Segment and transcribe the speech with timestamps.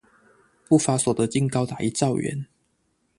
[0.67, 2.47] 不法所得竟高達一兆元